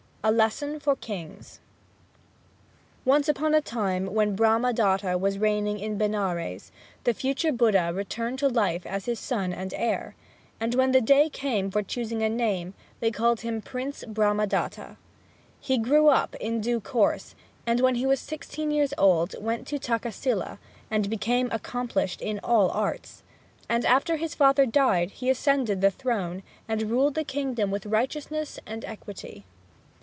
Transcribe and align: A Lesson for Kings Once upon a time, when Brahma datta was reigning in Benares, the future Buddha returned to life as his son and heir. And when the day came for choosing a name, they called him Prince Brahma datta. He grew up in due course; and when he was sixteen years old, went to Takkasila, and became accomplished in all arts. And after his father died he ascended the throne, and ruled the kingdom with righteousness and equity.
A 0.23 0.31
Lesson 0.31 0.79
for 0.79 0.95
Kings 0.95 1.59
Once 3.05 3.27
upon 3.27 3.55
a 3.55 3.59
time, 3.59 4.05
when 4.13 4.35
Brahma 4.35 4.71
datta 4.71 5.17
was 5.17 5.39
reigning 5.39 5.79
in 5.79 5.97
Benares, 5.97 6.71
the 7.05 7.13
future 7.15 7.51
Buddha 7.51 7.91
returned 7.91 8.37
to 8.37 8.47
life 8.47 8.85
as 8.85 9.05
his 9.05 9.19
son 9.19 9.51
and 9.51 9.73
heir. 9.73 10.13
And 10.59 10.75
when 10.75 10.91
the 10.91 11.01
day 11.01 11.27
came 11.27 11.71
for 11.71 11.81
choosing 11.81 12.21
a 12.21 12.29
name, 12.29 12.75
they 12.99 13.09
called 13.09 13.41
him 13.41 13.63
Prince 13.63 14.03
Brahma 14.07 14.45
datta. 14.45 14.97
He 15.59 15.79
grew 15.79 16.09
up 16.09 16.35
in 16.35 16.61
due 16.61 16.79
course; 16.79 17.33
and 17.65 17.79
when 17.81 17.95
he 17.95 18.05
was 18.05 18.19
sixteen 18.19 18.69
years 18.69 18.93
old, 18.99 19.33
went 19.43 19.65
to 19.69 19.79
Takkasila, 19.79 20.59
and 20.91 21.09
became 21.09 21.49
accomplished 21.51 22.21
in 22.21 22.39
all 22.43 22.69
arts. 22.69 23.23
And 23.67 23.87
after 23.87 24.17
his 24.17 24.35
father 24.35 24.67
died 24.67 25.09
he 25.09 25.31
ascended 25.31 25.81
the 25.81 25.89
throne, 25.89 26.43
and 26.67 26.91
ruled 26.91 27.15
the 27.15 27.23
kingdom 27.23 27.71
with 27.71 27.87
righteousness 27.87 28.59
and 28.67 28.85
equity. 28.85 29.45